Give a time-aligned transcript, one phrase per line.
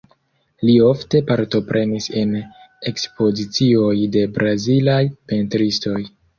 [0.69, 2.33] Li ofte partoprenis en
[2.93, 5.01] ekspozicioj de brazilaj
[5.33, 5.99] pentristoj.